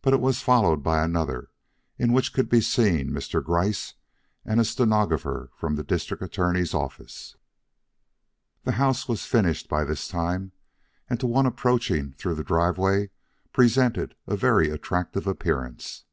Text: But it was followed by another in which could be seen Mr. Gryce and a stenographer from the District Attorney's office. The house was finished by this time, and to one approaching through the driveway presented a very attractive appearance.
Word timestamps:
But 0.00 0.12
it 0.12 0.20
was 0.20 0.42
followed 0.42 0.82
by 0.82 1.04
another 1.04 1.52
in 1.96 2.12
which 2.12 2.32
could 2.32 2.48
be 2.48 2.60
seen 2.60 3.12
Mr. 3.12 3.40
Gryce 3.40 3.94
and 4.44 4.58
a 4.58 4.64
stenographer 4.64 5.50
from 5.54 5.76
the 5.76 5.84
District 5.84 6.20
Attorney's 6.20 6.74
office. 6.74 7.36
The 8.64 8.72
house 8.72 9.06
was 9.06 9.24
finished 9.24 9.68
by 9.68 9.84
this 9.84 10.08
time, 10.08 10.50
and 11.08 11.20
to 11.20 11.28
one 11.28 11.46
approaching 11.46 12.10
through 12.18 12.34
the 12.34 12.42
driveway 12.42 13.10
presented 13.52 14.16
a 14.26 14.36
very 14.36 14.68
attractive 14.68 15.28
appearance. 15.28 16.06